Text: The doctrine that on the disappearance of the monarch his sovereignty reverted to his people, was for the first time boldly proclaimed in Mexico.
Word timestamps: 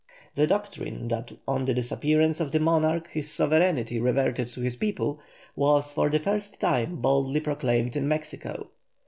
The 0.33 0.47
doctrine 0.47 1.09
that 1.09 1.31
on 1.47 1.65
the 1.65 1.75
disappearance 1.75 2.39
of 2.39 2.51
the 2.51 2.59
monarch 2.59 3.09
his 3.11 3.29
sovereignty 3.29 3.99
reverted 3.99 4.47
to 4.47 4.61
his 4.61 4.75
people, 4.75 5.19
was 5.55 5.91
for 5.91 6.09
the 6.09 6.17
first 6.17 6.59
time 6.59 6.95
boldly 6.95 7.39
proclaimed 7.39 7.95
in 7.95 8.07
Mexico. 8.07 8.69